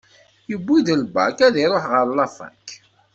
Yiwi-d 0.49 0.87
lbak, 1.03 1.37
ad 1.47 1.55
iruḥ 1.63 1.85
ɣer 1.93 2.05
lafak 2.17 2.67